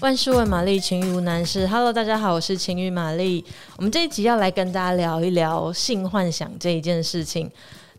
[0.00, 1.66] 万事问玛丽，情欲无难事。
[1.66, 3.44] Hello，大家好，我是情欲玛丽。
[3.76, 7.50] 我们这一集要来跟大家聊一聊性幻想这一件事情。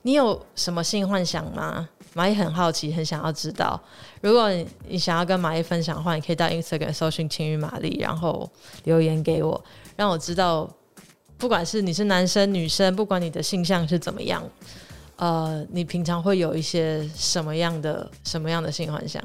[0.01, 1.87] 你有什么性幻想吗？
[2.13, 3.79] 玛丽很好奇，很想要知道。
[4.19, 4.49] 如果
[4.87, 8.49] 你想要跟玛丽分享的话，你可以到 Instagram 搜寻情欲玛丽，然后
[8.85, 9.63] 留言给我，
[9.95, 10.67] 让我知道。
[11.37, 14.43] 不管是你是男生女生，不管你的性向是怎么样，
[15.17, 19.23] 呃，你平常会有一些什么样的什么样的性幻想？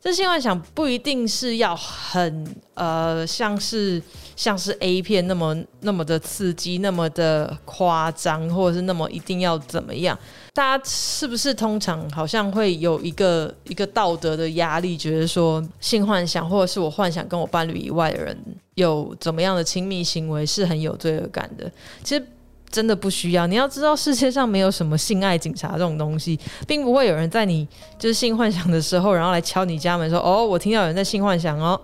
[0.00, 4.00] 这性幻想不一定是要很呃，像是
[4.36, 10.16] 像是 A 片那么那么的刺激，那么的夸张，或者是那么一定要怎么样？
[10.54, 18.36] 大家是不是通常好像会有一个一个道德的压力，觉得说性幻想或者是我幻想跟我伴侣以外的人
[18.76, 21.70] 有怎么样的亲密行为是很有罪恶感的？
[22.04, 22.24] 其实。
[22.70, 23.46] 真的不需要。
[23.46, 27.66] 你要知道，世界上没有什么性爱警察这种东西，并不会有人在你
[27.98, 31.80] 就是性幻想的时候，然后来敲你家门说：“哦，我听到有人在性幻想哦。”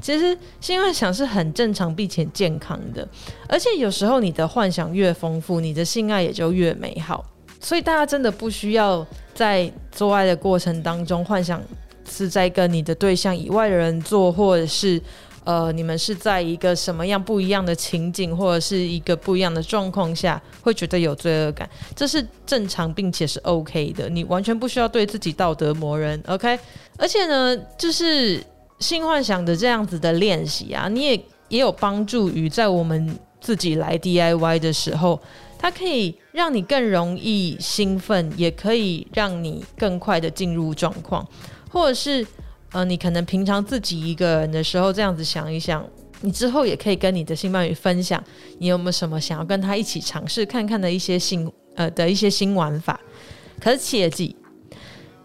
[0.00, 3.06] 其实性幻想是很正常并且健康的，
[3.46, 7.24] 而且有时候你的幻想越丰富，你的性爱也就越美好。
[7.60, 11.60] 所以大家真的不需要在做爱的过程当中幻想
[12.08, 15.00] 是在跟你的对象以外的人做，或者是。
[15.42, 21.68] 呃，你们是在一个什么样不一样的情景，或者是一个不一样的状况下，会觉得有罪恶感？
[21.96, 26.58] 这是正常并且是 OK 的，你完全不需要对自己道德磨人，OK？
[26.98, 28.44] 而且呢，就是
[28.80, 35.18] 性幻想的这样子的练习啊，你也也有帮助于在我们自己来 DIY 的时候，
[35.58, 41.26] 它可以让你更容易兴奋，也可以让你更快的进入状况，
[41.70, 42.26] 或者是。
[42.72, 45.84] 呃，你可能平常自己一个人的时候这样子想一想，
[46.20, 48.22] 你之后也可以跟你的性伴侣分享，
[48.58, 53.00] 你有没有什么想要跟他一起尝试看看的一些新呃的一些新玩法。
[53.60, 54.36] 可是切记，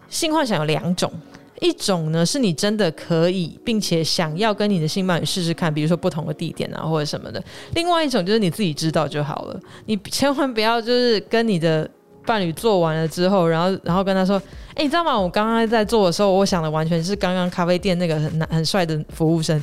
[0.08, 1.12] 性幻想有两种，
[1.60, 7.40] 一种呢是你真的可以并且想要跟你的性伴侣试试看，比如说不同的地点啊或者什么的；
[7.74, 11.88] 另外一种就是你自己知道就好了，你千万不要就是跟你的。
[12.26, 14.36] 伴侣做完了之后，然后然后跟他说
[14.74, 15.18] ：“哎、你知道吗？
[15.18, 19.62] 我刚刚在做的时候，我想的完全是刚刚咖啡店那个很很帅的服务生。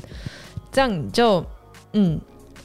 [0.72, 1.46] 这样你就
[1.92, 2.20] 嗯，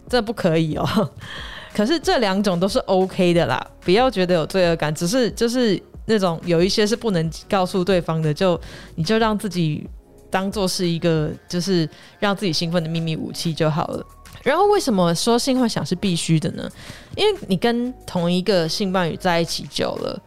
[0.08, 1.10] 这不可以哦。
[1.74, 4.94] 可是这两种都是 OK 的啦，不要觉得有罪恶感。
[4.94, 8.58] 只是就是那种有一些是不能告诉对方的，就
[8.94, 9.86] 你就让自己
[10.30, 11.88] 当做是一个就是
[12.18, 14.04] 让自己兴奋的秘密武器就好了。”
[14.42, 16.68] 然后为什么说性幻想是必须的呢？
[17.16, 20.22] 因为你跟同一个性伴侣在一起久了，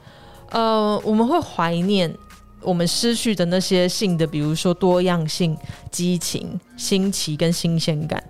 [0.50, 2.14] 呃，我们会怀念
[2.62, 5.58] 我们失去的那些性的，比如说多样性、
[5.90, 8.22] 激情、新奇跟新鲜感。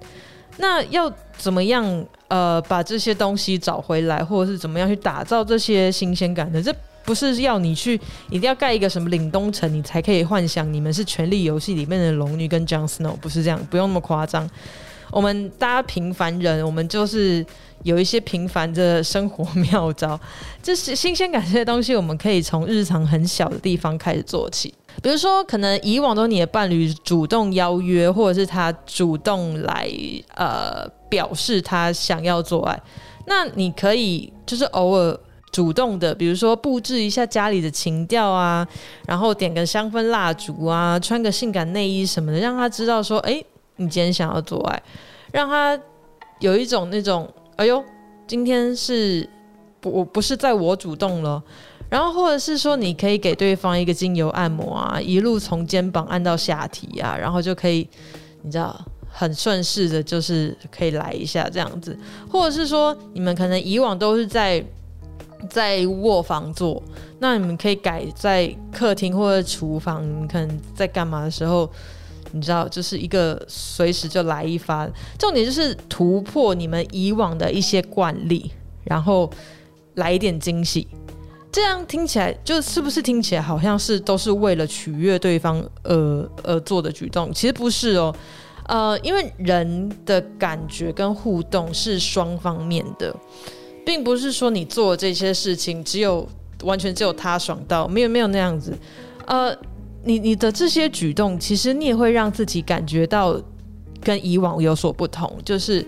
[0.57, 6.61] 那要怎么样呃把这些东西找回来，或者是怎么样去打造这些新鲜感呢？
[6.61, 7.99] 这不是要你去
[8.29, 14.47] 一定要盖一个什么岭东城，你才可以幻想你们是《权力游戏》里面的龙女跟 Jon Snow，不是这样，不用那么夸张。
[15.11, 17.45] 我们大家平凡人，我们就是
[17.83, 20.19] 有一些平凡的生活妙招，
[20.63, 24.73] 就是新鲜感这些东西，我们可以从日常很小的地方开始做起。
[25.01, 29.89] 比如说，可能以往都你的伴侣主动邀约，或者是他主动来
[30.35, 32.81] 呃表示他想要做爱，
[33.25, 35.19] 那你可以就是偶尔
[35.51, 38.67] 主动的，比如说布置一下家里的情调啊，
[39.07, 43.43] 然后点个香氛蜡烛啊，穿个性感内衣什么的，让他知道说，哎。
[43.81, 44.83] 你今天想要做爱，
[45.33, 45.77] 让他
[46.39, 47.83] 有一种那种，哎呦，
[48.27, 49.27] 今天是
[49.79, 51.41] 不我不是在我主动了，
[51.89, 57.87] 然后或者是说，你可以给对方一个精油按摩啊，一路从肩膀按到下体啊，然后就可以，
[58.43, 61.97] 你知道，很顺势的，就是可以来一下这样子，
[62.31, 64.63] 或者是说，你们可能以往都是在
[65.49, 66.81] 在卧房做，
[67.17, 71.67] 那你们可以改在客厅或者厨房，你可能在干嘛的时候。
[72.31, 78.51] 你知道，就是一个随时就来一发，重点就是突破你们以往的一些惯例，
[78.83, 79.29] 然后
[79.95, 80.87] 来一点惊喜。
[81.51, 87.33] 这样听起来，就是不是听起来好像是都是为了取悦对方而而做的举动？
[87.33, 88.15] 其实不是哦，
[88.67, 93.13] 呃，因为人的感觉跟互动是双方面的，
[93.85, 96.25] 并不是说你做这些事情只有
[96.63, 98.73] 完全只有他爽到，没有没有那样子，
[99.25, 99.53] 呃。
[100.03, 103.39] 你你的这些举动，其实你也会让自己感觉到
[104.01, 105.85] 跟以往有所不同，就是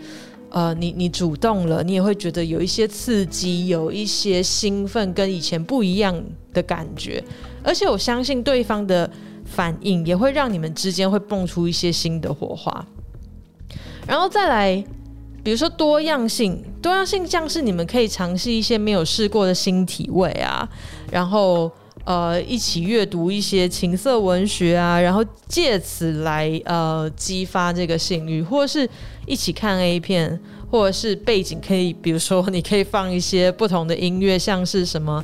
[0.49, 6.23] 呃，你你主动了，你也会觉得有一些刺激，有一些兴奋，跟以前不一样
[6.53, 7.23] 的感觉。
[7.63, 9.09] 而且我相信对方的
[9.45, 12.85] 反应也会让你们之间会蹦出一些新的火花。
[14.05, 14.83] 然后再来，
[15.43, 20.69] 比如说多样性，多样性像是你们可以尝试一些没有试过的新体位啊，
[21.11, 21.71] 然后。
[22.05, 28.89] 呃一起阅读一些情色文学啊，然后借此来呃激发这个性欲，或是
[29.25, 30.39] 一起看 A 片，
[30.69, 35.23] 或者是背景可以，比如说你可以放一些不同的音乐，像是什么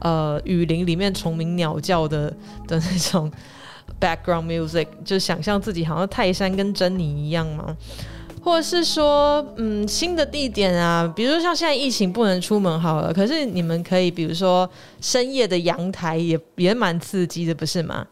[0.00, 2.30] 呃雨林里面虫鸣鸟叫的
[2.68, 3.30] 的那种
[4.00, 7.76] background music，就想象自己好像泰山跟珍妮一样嘛。
[8.42, 14.68] 或者是说，嗯，新的地点啊，比如说像现在疫情不能出门好了，可是你们可以，比如说
[15.00, 18.06] 深夜的阳台也也蛮刺激的，不是吗？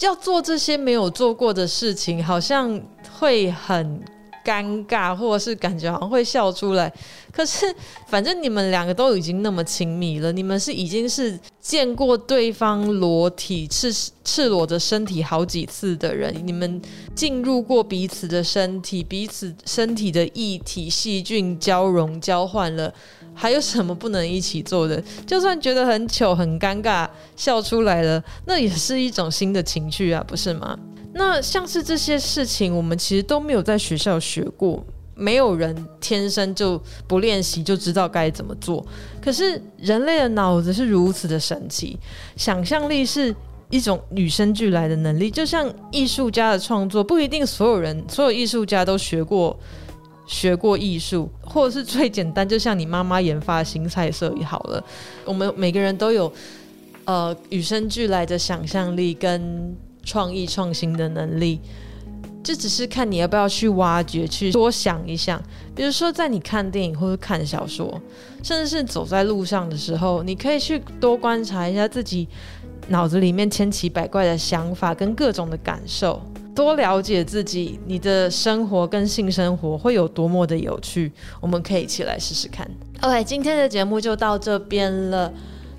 [0.00, 2.80] 要做这些没有做过的事情，好像
[3.18, 4.02] 会很。
[4.44, 6.92] 尴尬，或者是感觉好像会笑出来，
[7.32, 7.66] 可是
[8.06, 13.92] 反正你们两个都已经那么亲密了，你们是已经是见过对方裸体赤
[14.22, 16.80] 赤裸着身体好几次的人，你们
[17.14, 22.92] 进入过彼此的身体，彼此身体的液体细菌交融交换了，
[23.34, 25.02] 还有什么不能一起做的？
[25.26, 30.78] 就算觉得很糗很尴尬，笑出来了，那也是一种新的情趣啊，不是吗？
[31.16, 34.84] 那像是这些事情，我们其实都没有在学校学过，
[35.14, 38.84] 没有人天生就不练习就知道该怎么做。
[39.22, 41.96] 可是人类的脑子是如此的神奇，
[42.36, 43.32] 想象力是
[43.70, 45.30] 一种与生俱来的能力。
[45.30, 49.56] 就像艺术家的创作，不一定所有人、所有艺术家都学过
[50.26, 54.84] 学过艺术，或者是最简单，就像你妈妈研发新菜色也好了。
[55.24, 56.32] 我们每个人都有
[57.04, 59.76] 呃与生俱来的想象力跟。
[60.04, 61.60] 创意创新的能力，
[62.42, 65.42] 这只是看你要不要去挖掘，去多想一想。
[65.74, 68.00] 比如说，在你看电影或者看小说，
[68.42, 72.28] 甚至是走在路上的时候，你可以去多观察一下自己
[72.88, 76.22] 脑子里面千奇百怪的想法跟各种的感受，
[76.54, 81.10] 多了解自己，你的生活跟性生活会有多么的有趣。
[81.40, 82.70] 我们可以一起来试试看。
[83.00, 85.32] OK，今天的节目就到这边了。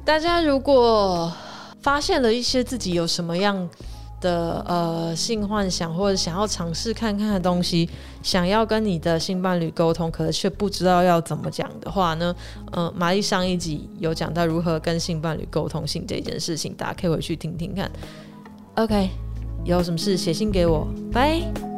[0.04, 1.32] 大家如果
[1.82, 3.70] 发现了一些自己有什么样
[4.22, 7.90] 的呃性幻想或者想要尝试看看的东西，
[8.24, 12.36] 想要跟你的性伴侣沟通，可是却不知道要怎么讲的话呢？
[12.72, 17.92] 呃，玛丽上一集有讲到如何跟性伴侣沟通性这件事情，大家可以回去听听看。
[18.76, 19.10] OK，
[19.64, 21.75] 有什么事写信给我，拜。